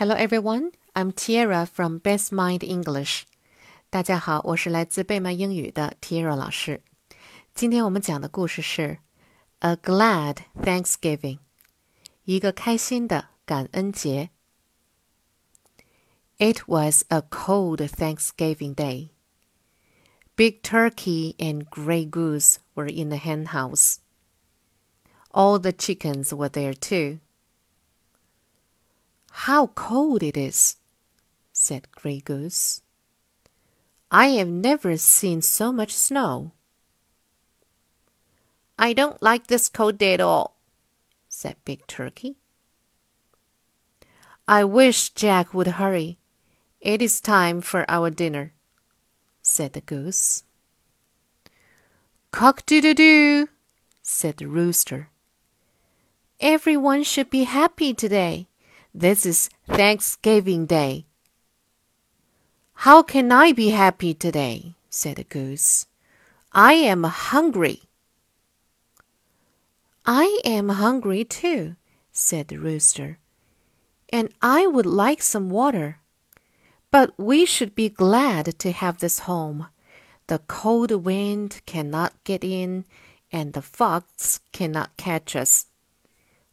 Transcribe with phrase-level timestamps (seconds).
[0.00, 3.22] Hello everyone, I'm Tiara from Best Mind English.
[3.88, 6.82] 大家好，我是来自贝曼英语的 Tiara 老师。
[7.54, 8.98] 今天我们讲的故事是
[9.60, 11.38] A Glad Thanksgiving，
[12.24, 14.30] 一个开心的感恩节。
[16.38, 19.10] It was a cold Thanksgiving day.
[20.36, 23.96] Big turkey and gray goose were in the hen house.
[25.30, 27.20] All the chickens were there too.
[29.31, 30.75] How cold it is,
[31.51, 32.81] said Grey Goose.
[34.11, 36.51] I have never seen so much snow.
[38.77, 40.57] I don't like this cold day at all,
[41.29, 42.35] said Big Turkey.
[44.47, 46.19] I wish Jack would hurry.
[46.81, 48.53] It is time for our dinner,
[49.41, 50.43] said the goose.
[52.31, 53.47] Cock a doodle doo,
[54.01, 55.09] said the rooster.
[56.39, 58.47] Everyone should be happy today.
[58.93, 61.05] This is Thanksgiving Day.
[62.73, 64.75] How can I be happy today?
[64.89, 65.87] said the goose.
[66.51, 67.83] I am hungry.
[70.05, 71.77] I am hungry too,
[72.11, 73.19] said the rooster.
[74.09, 75.99] And I would like some water.
[76.91, 79.67] But we should be glad to have this home.
[80.27, 82.83] The cold wind cannot get in,
[83.31, 85.67] and the fox cannot catch us.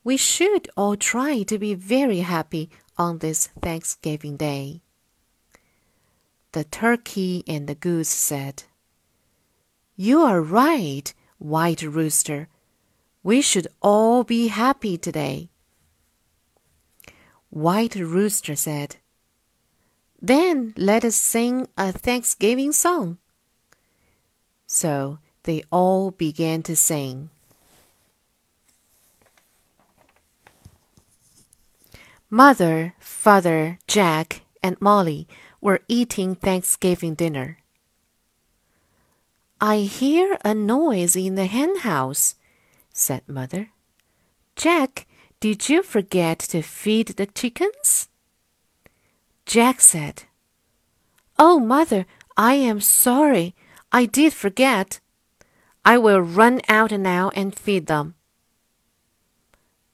[0.05, 4.83] We should all try to be very happy on this Thanksgiving Day.
[6.53, 8.65] The turkey and the goose said,
[9.97, 12.49] You are right, White Rooster.
[13.23, 15.51] We should all be happy today.
[17.51, 18.97] White Rooster said,
[20.21, 23.19] Then let us sing a Thanksgiving song.
[24.67, 27.31] So they all began to sing.
[32.31, 35.27] Mother, father, Jack, and Molly
[35.63, 37.59] were eating Thanksgiving dinner.
[39.61, 42.35] I hear a noise in the hen house,
[42.93, 43.71] said Mother.
[44.57, 45.07] Jack,
[45.41, 48.09] did you forget to feed the chickens?
[49.47, 50.25] Jack said,
[51.39, 52.05] Oh, Mother,
[52.37, 53.55] I am sorry.
[53.91, 55.01] I did forget.
[55.83, 58.17] I will run out now and feed them.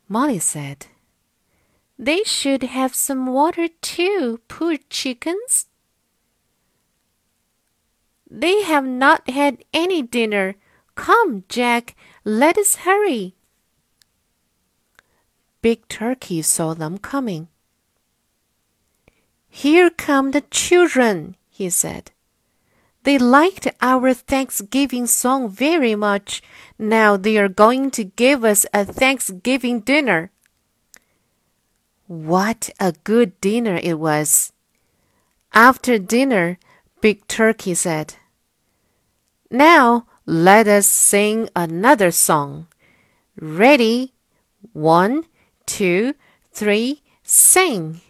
[0.08, 0.86] Molly said,
[1.98, 5.66] they should have some water too, poor chickens.
[8.28, 10.56] They have not had any dinner.
[10.96, 11.94] Come, Jack,
[12.24, 13.36] let us hurry.
[15.62, 17.48] Big Turkey saw them coming.
[19.48, 22.10] Here come the children, he said.
[23.04, 26.42] They liked our Thanksgiving song very much.
[26.78, 30.32] Now they are going to give us a Thanksgiving dinner.
[32.06, 34.52] What a good dinner it was!
[35.54, 36.58] After dinner,
[37.00, 38.14] Big Turkey said,
[39.50, 42.66] Now let us sing another song.
[43.40, 44.12] Ready?
[44.72, 45.24] One,
[45.64, 46.14] two,
[46.52, 48.00] three, sing!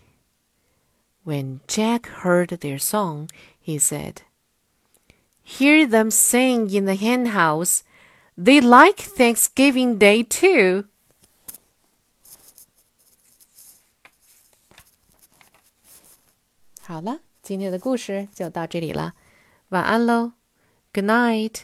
[1.23, 3.31] When Jack heard their song,
[3.61, 4.23] he said,
[5.43, 7.85] Hear them sing in the hen house.
[8.37, 10.87] They like Thanksgiving Day too.
[16.87, 19.15] 好了，今天的故事就到这里了，
[19.71, 20.33] 晚安喽
[20.93, 21.63] ，Good night。